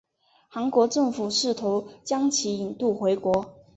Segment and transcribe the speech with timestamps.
[0.49, 3.53] 韩国政府试图将其引渡回国。